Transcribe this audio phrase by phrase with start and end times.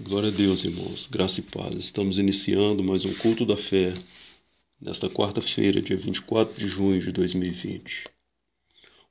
[0.00, 1.06] Glória a Deus, irmãos.
[1.06, 1.76] Graça e paz.
[1.76, 3.94] Estamos iniciando mais um culto da fé
[4.80, 8.02] nesta quarta-feira, dia 24 de junho de 2020.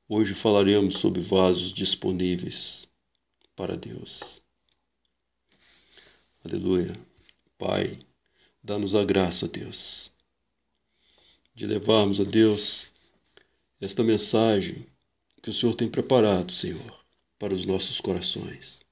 [0.10, 2.86] Hoje falaremos sobre vasos disponíveis
[3.56, 4.42] para Deus.
[6.44, 7.00] Aleluia.
[7.58, 7.98] Pai,
[8.62, 10.12] dá-nos a graça, Deus,
[11.56, 12.92] de levarmos a Deus
[13.80, 14.86] esta mensagem
[15.42, 17.00] que o Senhor tem preparado, Senhor,
[17.40, 18.83] para os nossos corações.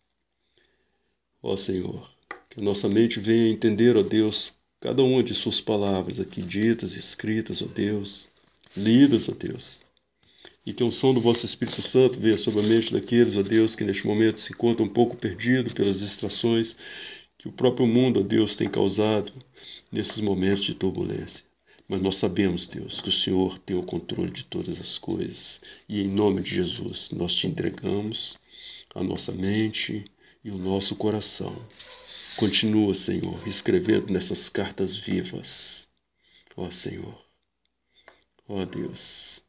[1.44, 2.08] Ó Senhor,
[2.50, 6.96] que a nossa mente venha entender, ó Deus, cada uma de Suas palavras aqui ditas,
[6.96, 8.28] escritas, ó Deus,
[8.78, 9.82] lidas, ó Deus.
[10.64, 13.76] E que a unção do vosso Espírito Santo venha sobre a mente daqueles, ó Deus,
[13.76, 16.76] que neste momento se encontram um pouco perdidos pelas distrações
[17.40, 19.34] que o próprio mundo, ó Deus, tem causado
[19.92, 21.44] nesses momentos de turbulência.
[21.88, 25.60] Mas nós sabemos, Deus, que o Senhor tem o controle de todas as coisas.
[25.90, 28.38] E em nome de Jesus, nós te entregamos
[28.94, 30.06] a nossa mente,
[30.44, 31.56] e o nosso coração.
[32.36, 35.88] Continua, Senhor, escrevendo nessas cartas vivas.
[36.56, 37.26] Ó Senhor,
[38.48, 39.42] ó Deus,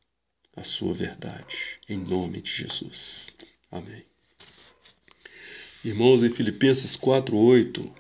[0.54, 3.36] a sua verdade, em nome de Jesus.
[3.70, 4.04] Amém.
[5.84, 7.92] Irmãos, em Filipenses 4:8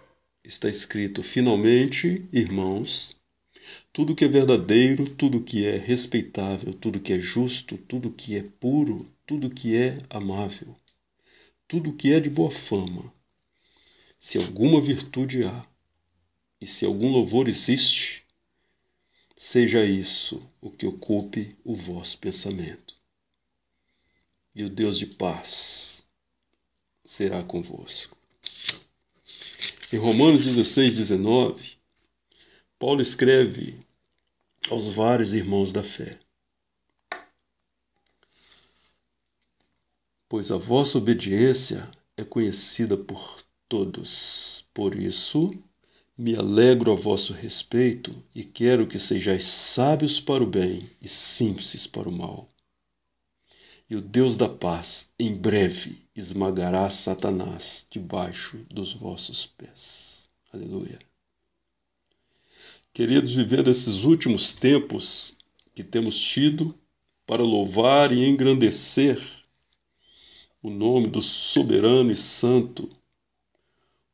[0.44, 3.16] está escrito: Finalmente, irmãos,
[3.92, 8.42] tudo que é verdadeiro, tudo que é respeitável, tudo que é justo, tudo que é
[8.42, 10.76] puro, tudo que é amável,
[11.72, 13.10] tudo o que é de boa fama.
[14.18, 15.66] Se alguma virtude há,
[16.60, 18.26] e se algum louvor existe,
[19.34, 22.94] seja isso o que ocupe o vosso pensamento.
[24.54, 26.06] E o Deus de paz
[27.06, 28.18] será convosco.
[29.90, 31.78] Em Romanos 16, 19,
[32.78, 33.80] Paulo escreve
[34.68, 36.20] aos vários irmãos da fé:
[40.32, 44.64] pois a vossa obediência é conhecida por todos.
[44.72, 45.52] Por isso,
[46.16, 51.86] me alegro a vosso respeito e quero que sejais sábios para o bem e simples
[51.86, 52.48] para o mal.
[53.90, 60.30] E o Deus da paz, em breve, esmagará Satanás debaixo dos vossos pés.
[60.50, 60.98] Aleluia.
[62.94, 65.36] Queridos, vivendo esses últimos tempos
[65.74, 66.74] que temos tido
[67.26, 69.41] para louvar e engrandecer
[70.62, 72.88] o nome do soberano e santo,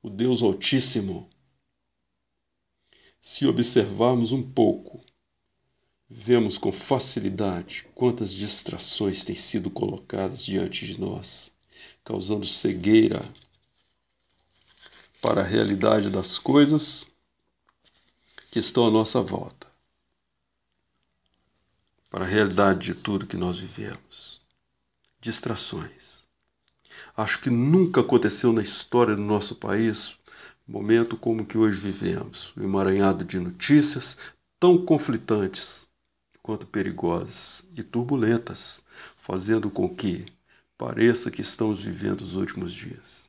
[0.03, 1.29] o Deus Altíssimo.
[3.21, 5.05] Se observarmos um pouco,
[6.09, 11.53] vemos com facilidade quantas distrações têm sido colocadas diante de nós,
[12.03, 13.21] causando cegueira
[15.21, 17.07] para a realidade das coisas
[18.51, 19.67] que estão à nossa volta,
[22.09, 24.41] para a realidade de tudo que nós vivemos.
[25.21, 26.18] Distrações.
[27.19, 30.17] Acho que nunca aconteceu na história do nosso país
[30.65, 34.17] momento como que hoje vivemos, um emaranhado de notícias
[34.61, 35.89] tão conflitantes
[36.41, 38.85] quanto perigosas e turbulentas,
[39.17, 40.27] fazendo com que
[40.79, 43.29] pareça que estamos vivendo os últimos dias.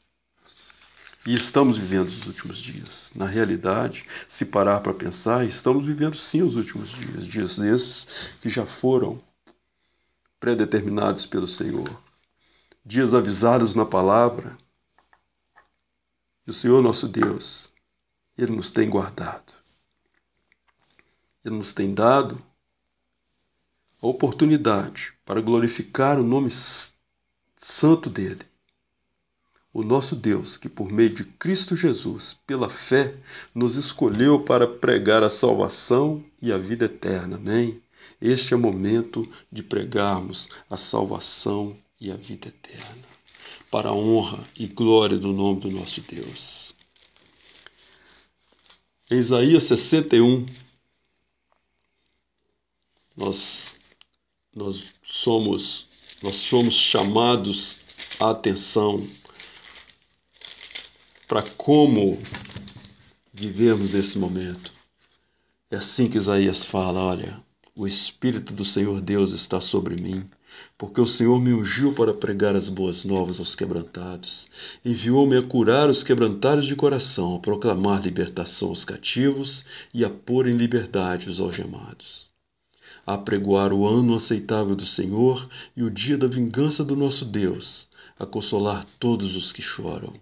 [1.26, 3.12] E estamos vivendo os últimos dias.
[3.16, 8.08] Na realidade, se parar para pensar, estamos vivendo sim os últimos dias, dias esses
[8.40, 9.20] que já foram
[10.40, 11.90] predeterminados pelo Senhor
[12.90, 14.58] dias avisados na palavra,
[16.48, 17.72] e o Senhor nosso Deus,
[18.36, 19.54] Ele nos tem guardado.
[21.46, 22.44] Ele nos tem dado
[24.02, 26.50] a oportunidade para glorificar o nome
[27.56, 28.42] santo dele.
[29.72, 33.16] O nosso Deus, que por meio de Cristo Jesus, pela fé,
[33.54, 37.36] nos escolheu para pregar a salvação e a vida eterna.
[37.36, 37.84] Amém?
[38.20, 43.08] Este é o momento de pregarmos a salvação e a vida eterna,
[43.70, 46.76] para a honra e glória do nome do nosso Deus.
[49.12, 50.46] Em Isaías 61,
[53.18, 53.76] nós,
[54.56, 55.88] nós, somos,
[56.22, 57.80] nós somos chamados
[58.20, 59.06] a atenção
[61.28, 62.22] para como
[63.34, 64.74] vivemos nesse momento.
[65.70, 67.44] É assim que Isaías fala: olha,
[67.76, 70.30] o Espírito do Senhor Deus está sobre mim
[70.78, 74.48] porque o Senhor me ungiu para pregar as boas novas aos quebrantados,
[74.84, 80.48] enviou-me a curar os quebrantados de coração, a proclamar libertação aos cativos e a pôr
[80.48, 82.30] em liberdade os algemados,
[83.06, 87.88] a pregoar o ano aceitável do Senhor e o dia da vingança do nosso Deus,
[88.18, 90.14] a consolar todos os que choram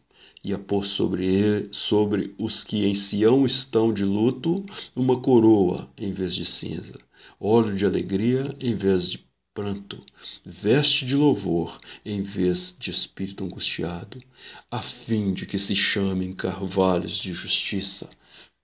[0.43, 5.89] e a pôr sobre, ele, sobre os que em Sião estão de luto uma coroa
[5.97, 6.97] em vez de cinza,
[7.39, 9.26] óleo de alegria em vez de
[9.57, 10.06] pranto,
[10.45, 14.21] veste de louvor em vez de espírito angustiado,
[14.69, 18.07] a fim de que se chamem carvalhos de justiça,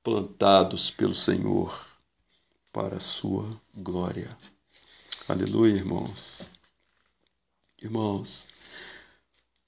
[0.04, 1.88] plantados pelo Senhor
[2.72, 4.38] para a sua glória.
[5.28, 6.48] Aleluia, irmãos.
[7.82, 8.48] Irmãos,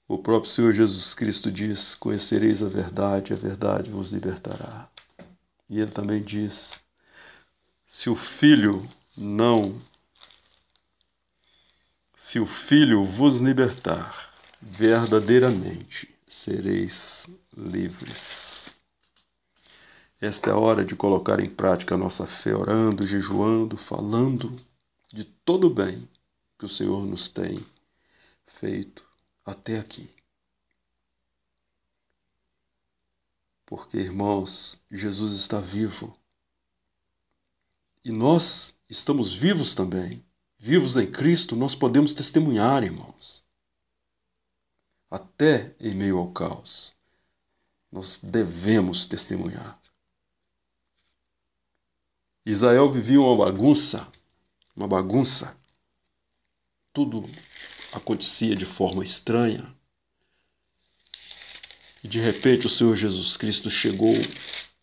[0.06, 4.88] o próprio Senhor Jesus Cristo diz: Conhecereis a verdade, a verdade vos libertará.
[5.68, 6.80] E ele também diz:
[7.84, 9.82] Se o Filho não
[12.18, 18.70] se o Filho vos libertar, verdadeiramente sereis livres.
[20.18, 24.56] Esta é a hora de colocar em prática a nossa fé, orando, jejuando, falando
[25.12, 26.08] de todo o bem
[26.58, 27.64] que o Senhor nos tem
[28.46, 29.06] feito
[29.44, 30.08] até aqui.
[33.66, 36.16] Porque, irmãos, Jesus está vivo.
[38.02, 40.25] E nós estamos vivos também.
[40.58, 43.44] Vivos em Cristo, nós podemos testemunhar, irmãos.
[45.10, 46.94] Até em meio ao caos,
[47.92, 49.80] nós devemos testemunhar.
[52.44, 54.10] Israel vivia uma bagunça,
[54.74, 55.56] uma bagunça.
[56.92, 57.28] Tudo
[57.92, 59.74] acontecia de forma estranha.
[62.02, 64.14] E de repente o Senhor Jesus Cristo chegou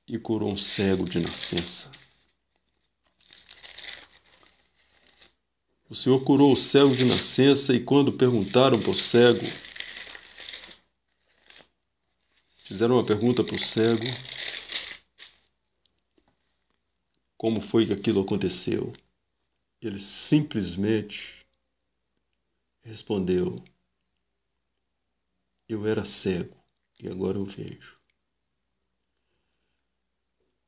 [0.08, 1.90] e curou um cego de nascença.
[5.94, 9.46] O Senhor curou o cego de nascença e quando perguntaram para o cego,
[12.64, 14.02] fizeram uma pergunta para o cego,
[17.38, 18.92] como foi que aquilo aconteceu.
[19.80, 21.46] Ele simplesmente
[22.82, 23.64] respondeu:
[25.70, 26.58] Eu era cego
[27.00, 27.98] e agora eu vejo.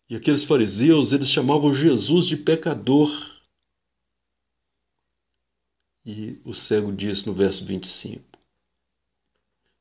[0.08, 3.35] E aqueles fariseus, eles chamavam Jesus de pecador.
[6.06, 8.24] E o cego disse no verso 25: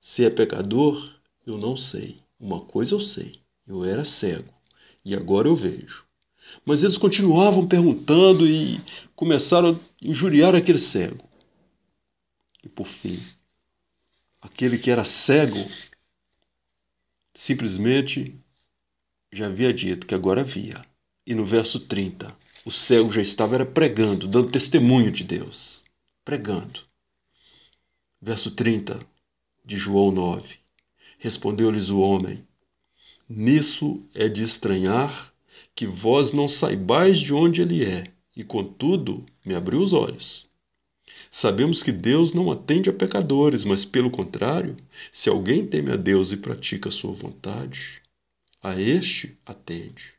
[0.00, 2.18] Se é pecador, eu não sei.
[2.40, 3.32] Uma coisa eu sei:
[3.66, 4.52] eu era cego
[5.04, 6.04] e agora eu vejo.
[6.64, 8.80] Mas eles continuavam perguntando e
[9.14, 11.28] começaram a injuriar aquele cego.
[12.62, 13.20] E por fim,
[14.40, 15.62] aquele que era cego
[17.34, 18.34] simplesmente
[19.32, 20.84] já havia dito que agora via.
[21.26, 22.34] E no verso 30,
[22.64, 25.83] o cego já estava era pregando, dando testemunho de Deus.
[26.24, 26.80] Pregando.
[28.18, 28.98] Verso 30
[29.62, 30.56] de João 9.
[31.18, 32.42] Respondeu-lhes o homem:
[33.28, 35.34] Nisso é de estranhar
[35.74, 38.04] que vós não saibais de onde ele é,
[38.34, 40.46] e contudo me abriu os olhos.
[41.30, 44.78] Sabemos que Deus não atende a pecadores, mas pelo contrário,
[45.12, 48.00] se alguém teme a Deus e pratica a sua vontade,
[48.62, 50.14] a este atende.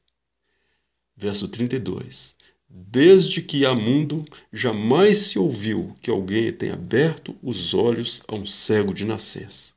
[1.17, 2.35] Verso 32.
[2.77, 8.45] Desde que há mundo, jamais se ouviu que alguém tenha aberto os olhos a um
[8.45, 9.73] cego de nascença.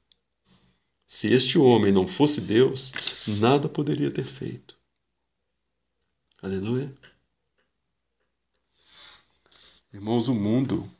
[1.06, 2.92] Se este homem não fosse Deus,
[3.38, 4.76] nada poderia ter feito.
[6.42, 6.92] Aleluia.
[9.92, 10.90] Irmãos, o mundo,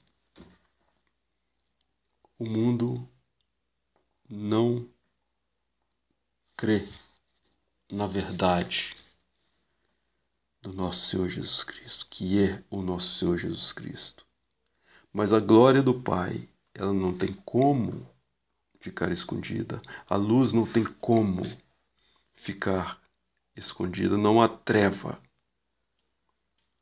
[2.39, 3.09] o mundo
[4.31, 4.89] não
[6.57, 6.89] crê
[7.91, 8.95] na verdade
[10.69, 14.27] do nosso Senhor Jesus Cristo, que é o nosso Senhor Jesus Cristo.
[15.11, 18.07] Mas a glória do Pai, ela não tem como
[18.79, 19.81] ficar escondida.
[20.09, 21.43] A luz não tem como
[22.35, 23.01] ficar
[23.57, 24.19] escondida.
[24.19, 25.19] Não há treva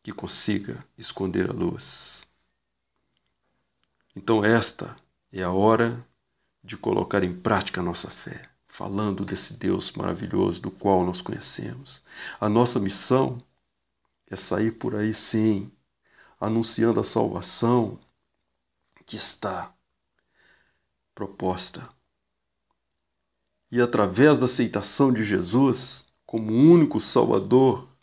[0.02, 2.26] que consiga esconder a luz.
[4.16, 4.96] Então, esta
[5.32, 6.04] é a hora
[6.62, 12.02] de colocar em prática a nossa fé, falando desse Deus maravilhoso do qual nós conhecemos.
[12.40, 13.40] A nossa missão
[14.28, 15.70] é sair por aí, sim,
[16.40, 17.98] anunciando a salvação
[19.04, 19.72] que está
[21.14, 21.88] proposta.
[23.70, 27.96] E através da aceitação de Jesus como único Salvador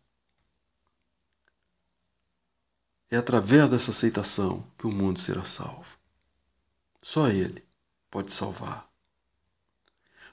[3.13, 5.99] É através dessa aceitação que o mundo será salvo.
[6.99, 7.63] Só Ele
[8.09, 8.89] pode salvar.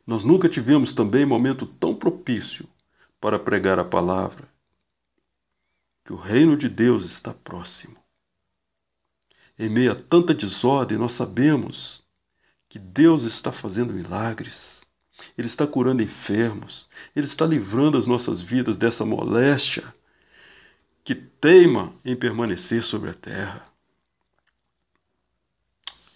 [0.07, 2.67] Nós nunca tivemos também momento tão propício
[3.21, 4.49] para pregar a palavra,
[6.11, 7.97] que o reino de Deus está próximo.
[9.57, 12.03] Em meio a tanta desordem, nós sabemos
[12.69, 14.85] que Deus está fazendo milagres.
[15.39, 19.85] Ele está curando enfermos, Ele está livrando as nossas vidas dessa moléstia
[21.05, 23.73] que teima em permanecer sobre a terra.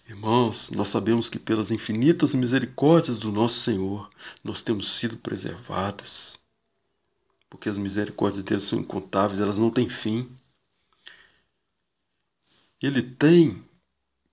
[0.09, 4.09] Irmãos, nós sabemos que pelas infinitas misericórdias do nosso Senhor,
[4.43, 6.37] nós temos sido preservados.
[7.55, 10.29] Porque as misericórdias dele são incontáveis, elas não têm fim.
[12.81, 13.63] Ele tem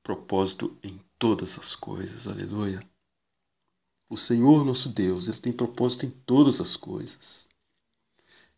[0.02, 2.83] propósito em todas as coisas, aleluia.
[4.09, 7.49] O Senhor nosso Deus, Ele tem propósito em todas as coisas.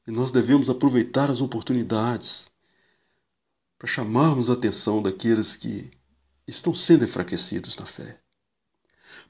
[0.06, 2.50] E nós devemos aproveitar as oportunidades
[3.78, 5.90] para chamarmos a atenção daqueles que
[6.46, 8.18] estão sendo enfraquecidos na fé.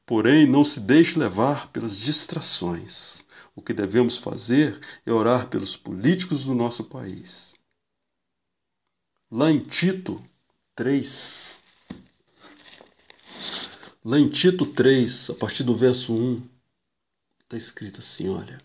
[0.06, 3.24] Porém, não se deixe levar pelas distrações.
[3.54, 7.54] O que devemos fazer é orar pelos políticos do nosso país.
[9.30, 10.22] Lá em Tito
[10.74, 11.60] 3,
[14.04, 16.42] lá em Tito 3, a partir do verso 1,
[17.42, 18.60] está escrito assim: olha.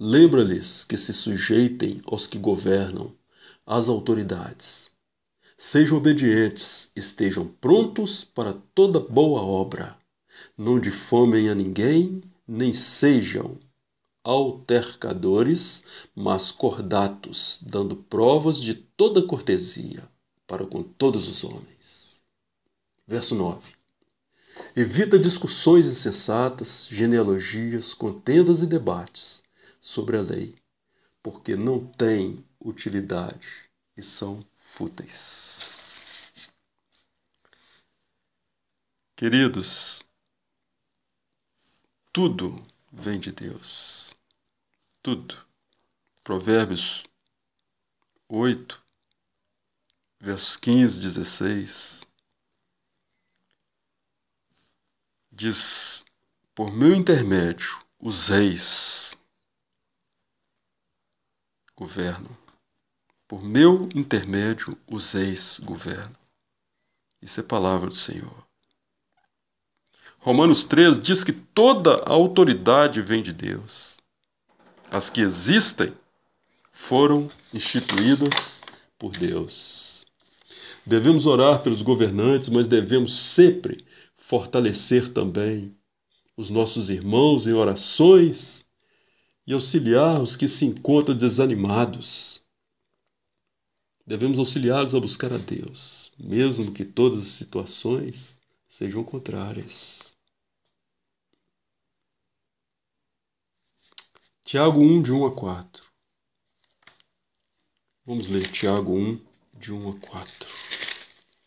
[0.00, 3.12] Lembra-lhes que se sujeitem aos que governam,
[3.66, 4.92] às autoridades.
[5.56, 9.98] Sejam obedientes, estejam prontos para toda boa obra
[10.56, 13.58] não difamem a ninguém, nem sejam
[14.28, 15.82] altercadores,
[16.14, 20.06] mas cordatos, dando provas de toda cortesia
[20.46, 22.22] para com todos os homens.
[23.06, 23.72] Verso 9.
[24.76, 29.42] Evita discussões insensatas, genealogias, contendas e debates
[29.80, 30.54] sobre a lei,
[31.22, 36.02] porque não têm utilidade e são fúteis.
[39.16, 40.02] Queridos,
[42.12, 44.07] tudo vem de Deus.
[45.02, 45.46] Tudo.
[46.24, 47.04] Provérbios
[48.28, 48.82] 8,
[50.20, 52.06] versos 15, 16.
[55.30, 56.04] Diz:
[56.54, 59.16] Por meu intermédio, os reis
[61.76, 62.36] governam.
[63.26, 66.18] Por meu intermédio, os reis governam.
[67.22, 68.46] Isso é palavra do Senhor.
[70.18, 73.97] Romanos 3 diz que toda a autoridade vem de Deus.
[74.90, 75.92] As que existem
[76.72, 78.62] foram instituídas
[78.98, 80.06] por Deus.
[80.86, 83.84] Devemos orar pelos governantes, mas devemos sempre
[84.16, 85.76] fortalecer também
[86.36, 88.64] os nossos irmãos em orações
[89.46, 92.42] e auxiliar os que se encontram desanimados.
[94.06, 100.17] Devemos auxiliá-los a buscar a Deus, mesmo que todas as situações sejam contrárias.
[104.50, 105.84] Tiago 1, de 1 a 4.
[108.06, 109.20] Vamos ler Tiago 1,
[109.52, 110.48] de 1 a 4.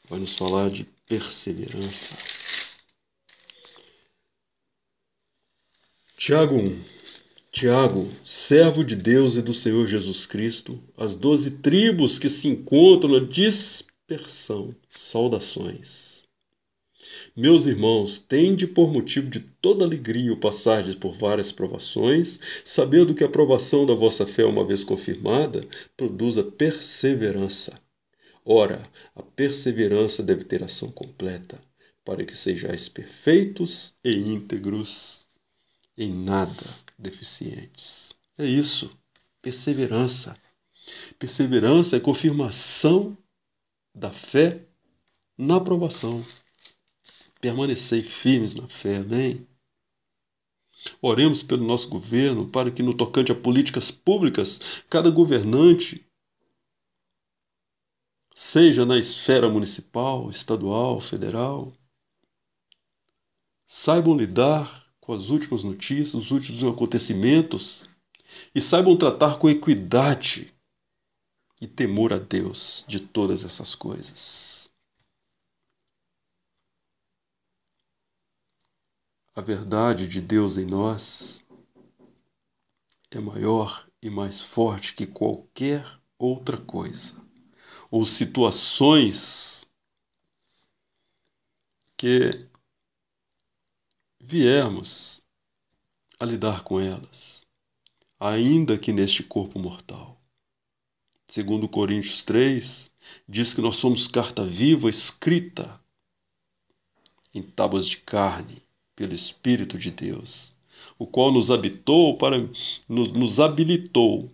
[0.08, 2.16] Vai nos falar de perseverança.
[6.16, 6.84] Tiago 1.
[7.52, 13.14] Tiago, servo de Deus e do Senhor Jesus Cristo, as doze tribos que se encontram
[13.14, 16.21] na dispersão, saudações.
[17.36, 23.24] Meus irmãos, tende por motivo de toda alegria o passardes por várias provações, sabendo que
[23.24, 27.80] a provação da vossa fé, uma vez confirmada, produz a perseverança.
[28.44, 28.84] Ora,
[29.16, 31.58] a perseverança deve ter ação completa,
[32.04, 35.24] para que sejais perfeitos e íntegros,
[35.98, 36.66] em nada
[37.00, 38.14] deficientes.
[38.38, 38.92] É isso,
[39.42, 40.36] perseverança.
[41.18, 43.18] Perseverança é confirmação
[43.96, 44.66] da fé
[45.38, 46.22] na aprovação
[47.42, 49.48] permanecei firmes na fé, amém?
[51.02, 56.06] Oremos pelo nosso governo para que, no tocante a políticas públicas, cada governante,
[58.34, 61.74] seja na esfera municipal, estadual, federal,
[63.66, 67.90] saibam lidar com as últimas notícias, os últimos acontecimentos
[68.56, 70.54] e saibam tratar com equidade
[71.60, 74.71] e temor a Deus de todas essas coisas.
[79.34, 81.42] A verdade de Deus em nós
[83.10, 85.86] é maior e mais forte que qualquer
[86.18, 87.26] outra coisa
[87.90, 89.66] ou situações
[91.96, 92.46] que
[94.20, 95.22] viermos
[96.20, 97.46] a lidar com elas,
[98.20, 100.22] ainda que neste corpo mortal.
[101.26, 102.92] Segundo Coríntios 3,
[103.28, 105.82] diz que nós somos carta viva escrita
[107.34, 108.62] em tábuas de carne,
[109.02, 110.56] pelo Espírito de Deus,
[111.00, 114.32] o qual nos habitou para nos, nos habilitou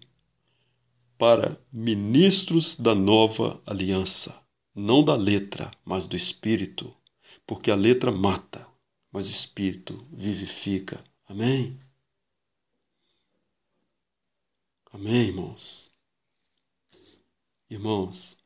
[1.17, 4.43] para ministros da nova aliança,
[4.75, 6.93] não da letra, mas do Espírito,
[7.45, 8.67] porque a letra mata,
[9.09, 11.01] mas o Espírito vivifica.
[11.25, 11.79] Amém?
[14.91, 15.89] Amém, irmãos?
[17.69, 18.37] Irmãos,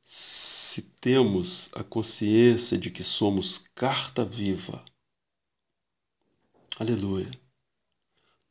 [0.00, 4.84] se temos a consciência de que somos carta viva,
[6.78, 7.30] aleluia,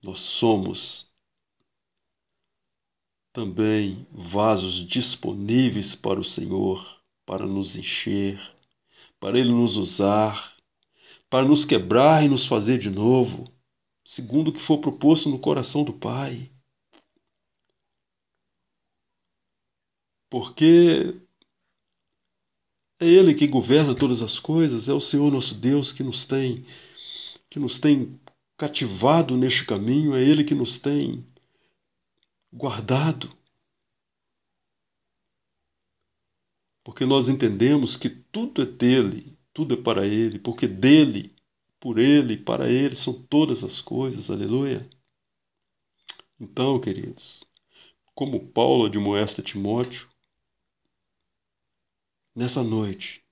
[0.01, 1.11] nós somos
[3.33, 8.39] também vasos disponíveis para o Senhor, para nos encher,
[9.19, 10.55] para Ele nos usar,
[11.29, 13.51] para nos quebrar e nos fazer de novo,
[14.03, 16.49] segundo o que for proposto no coração do Pai.
[20.29, 21.26] Porque
[22.99, 26.65] é Ele que governa todas as coisas, é o Senhor nosso Deus que nos tem
[27.49, 28.19] que nos tem
[28.57, 31.25] cativado neste caminho, é Ele que nos tem
[32.51, 33.29] guardado.
[36.83, 41.35] Porque nós entendemos que tudo é dele, tudo é para Ele, porque dele,
[41.79, 44.89] por Ele, para Ele são todas as coisas, aleluia.
[46.39, 47.43] Então, queridos,
[48.13, 50.09] como Paulo admoesta Timóteo,
[52.37, 53.23] nessa noite,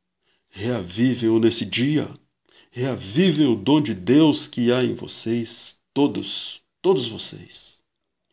[0.49, 2.09] reavivem ou nesse dia,
[2.71, 7.83] reavivem o dom de Deus que há em vocês, todos, todos vocês.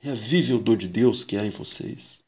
[0.01, 2.25] Reavivem o dom de Deus que há em vocês.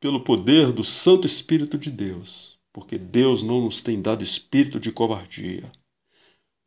[0.00, 4.90] Pelo poder do Santo Espírito de Deus, porque Deus não nos tem dado espírito de
[4.90, 5.70] covardia,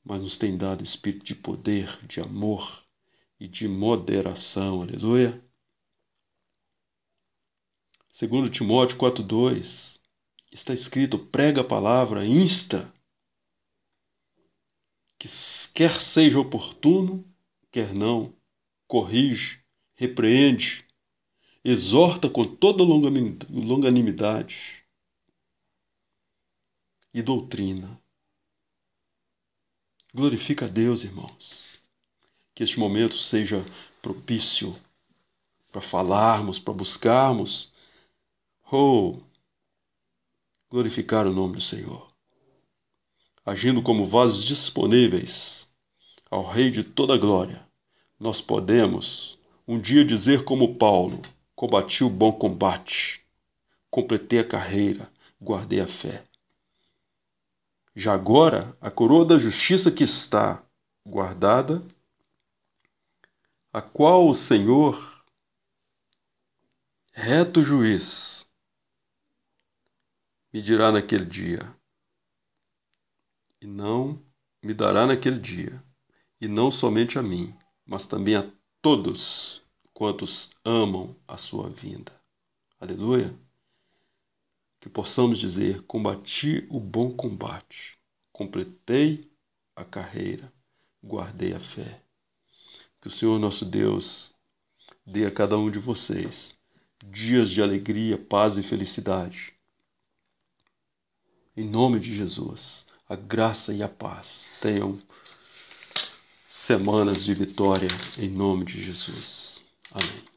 [0.03, 2.83] mas nos tem dado espírito de poder, de amor
[3.37, 4.81] e de moderação.
[4.81, 5.48] Aleluia.
[8.09, 9.99] Segundo Timóteo 4:2,
[10.51, 12.91] está escrito: prega a palavra, insta,
[15.17, 15.29] que
[15.73, 17.23] quer seja oportuno,
[17.71, 18.33] quer não,
[18.87, 19.61] corrige,
[19.95, 20.85] repreende,
[21.63, 24.83] exorta com toda longanimidade
[27.13, 28.01] e doutrina.
[30.13, 31.79] Glorifica a Deus, irmãos.
[32.55, 33.63] Que este momento seja
[34.01, 34.75] propício
[35.71, 37.71] para falarmos, para buscarmos
[38.71, 39.17] Oh,
[40.69, 42.13] glorificar o nome do Senhor,
[43.43, 45.67] agindo como vasos disponíveis
[46.29, 47.67] ao Rei de toda glória,
[48.19, 51.19] nós podemos um dia dizer como Paulo:
[51.55, 53.25] combati o bom combate,
[53.89, 55.11] completei a carreira,
[55.41, 56.23] guardei a fé.
[57.95, 60.63] Já agora, a coroa da justiça que está
[61.03, 61.83] guardada,
[63.73, 65.25] a qual o Senhor,
[67.11, 68.47] reto juiz,
[70.51, 71.75] me dirá naquele dia,
[73.61, 74.19] e não
[74.63, 75.83] me dará naquele dia,
[76.41, 79.61] e não somente a mim, mas também a todos
[79.93, 82.11] quantos amam a sua vinda.
[82.79, 83.37] Aleluia!
[84.79, 87.99] Que possamos dizer: combati o bom combate,
[88.31, 89.31] completei
[89.75, 90.51] a carreira,
[91.03, 92.01] guardei a fé.
[92.99, 94.33] Que o Senhor nosso Deus
[95.05, 96.57] dê a cada um de vocês
[97.05, 99.58] dias de alegria, paz e felicidade
[101.55, 105.01] em nome de Jesus, a graça e a paz tenham
[106.47, 109.63] semanas de vitória em nome de Jesus.
[109.91, 110.28] Amém.